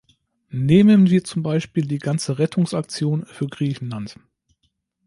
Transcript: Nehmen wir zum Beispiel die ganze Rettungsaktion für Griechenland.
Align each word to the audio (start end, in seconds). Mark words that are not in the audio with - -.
Nehmen 0.49 1.11
wir 1.11 1.23
zum 1.25 1.43
Beispiel 1.43 1.85
die 1.85 1.99
ganze 1.99 2.39
Rettungsaktion 2.39 3.23
für 3.27 3.45
Griechenland. 3.45 4.17